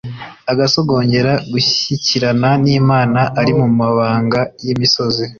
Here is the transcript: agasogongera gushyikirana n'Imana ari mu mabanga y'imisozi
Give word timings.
agasogongera 0.51 1.31
gushyikirana 1.51 2.49
n'Imana 2.63 3.21
ari 3.39 3.51
mu 3.59 3.67
mabanga 3.79 4.39
y'imisozi 4.65 5.23